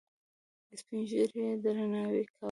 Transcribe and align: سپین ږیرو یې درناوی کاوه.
سپین 0.79 1.01
ږیرو 1.09 1.37
یې 1.45 1.51
درناوی 1.63 2.23
کاوه. 2.29 2.37